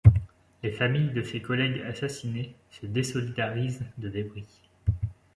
Les 0.63 0.71
familles 0.71 1.11
de 1.11 1.21
ses 1.21 1.43
collègues 1.43 1.83
assassinés 1.85 2.55
se 2.71 2.87
désolidarisent 2.87 3.85
de 3.99 4.09
Debry. 4.09 4.47